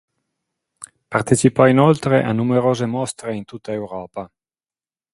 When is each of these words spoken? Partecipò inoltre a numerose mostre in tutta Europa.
Partecipò 1.09 1.67
inoltre 1.67 2.23
a 2.23 2.31
numerose 2.31 2.87
mostre 2.87 3.35
in 3.35 3.45
tutta 3.45 3.71
Europa. 3.71 4.31